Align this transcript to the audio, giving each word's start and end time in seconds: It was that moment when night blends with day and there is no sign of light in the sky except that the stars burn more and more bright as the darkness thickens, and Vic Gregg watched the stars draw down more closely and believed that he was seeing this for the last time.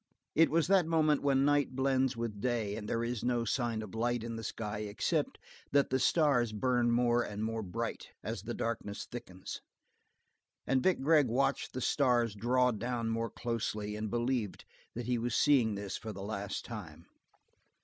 It 0.33 0.49
was 0.49 0.65
that 0.65 0.87
moment 0.87 1.21
when 1.21 1.45
night 1.45 1.75
blends 1.75 2.17
with 2.17 2.41
day 2.41 2.75
and 2.75 2.89
there 2.89 3.03
is 3.03 3.23
no 3.23 3.45
sign 3.45 3.83
of 3.83 3.93
light 3.93 4.23
in 4.23 4.35
the 4.35 4.43
sky 4.43 4.79
except 4.79 5.37
that 5.71 5.91
the 5.91 5.99
stars 5.99 6.53
burn 6.53 6.89
more 6.89 7.21
and 7.21 7.43
more 7.45 7.61
bright 7.61 8.07
as 8.23 8.41
the 8.41 8.55
darkness 8.55 9.05
thickens, 9.05 9.61
and 10.65 10.81
Vic 10.81 11.01
Gregg 11.03 11.27
watched 11.27 11.73
the 11.73 11.81
stars 11.81 12.33
draw 12.33 12.71
down 12.71 13.09
more 13.09 13.29
closely 13.29 13.95
and 13.95 14.09
believed 14.09 14.65
that 14.95 15.05
he 15.05 15.19
was 15.19 15.35
seeing 15.35 15.75
this 15.75 15.97
for 15.97 16.11
the 16.11 16.23
last 16.23 16.65
time. 16.65 17.05